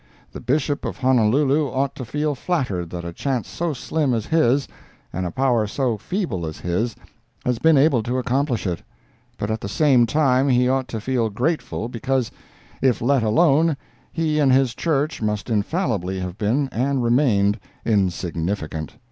[0.31, 4.67] The Bishop of Honolulu ought to feel flattered that a chance so slim as his,
[5.13, 6.95] and a power so feeble as his,
[7.45, 8.81] has been able to accomplish it.
[9.37, 12.31] But at the same time he ought to feel grateful, because,
[12.81, 13.77] if let alone,
[14.11, 18.95] he and his Church must infallibly have been and remained insignificant.